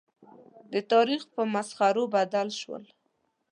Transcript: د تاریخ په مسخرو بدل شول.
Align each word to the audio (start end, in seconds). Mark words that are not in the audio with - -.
د 0.73 0.73
تاریخ 0.91 1.21
په 1.33 1.41
مسخرو 1.53 2.03
بدل 2.15 2.47
شول. 2.61 2.83